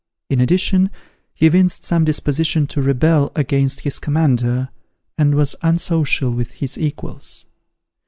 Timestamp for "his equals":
6.53-7.45